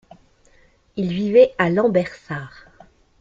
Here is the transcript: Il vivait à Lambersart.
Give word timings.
Il 0.95 1.09
vivait 1.13 1.53
à 1.59 1.69
Lambersart. 1.69 2.65